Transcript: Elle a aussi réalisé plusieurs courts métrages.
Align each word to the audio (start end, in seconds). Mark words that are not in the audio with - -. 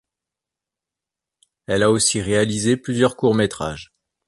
Elle 1.67 1.83
a 1.83 1.91
aussi 1.91 2.21
réalisé 2.21 2.75
plusieurs 2.75 3.15
courts 3.15 3.35
métrages. 3.35 3.93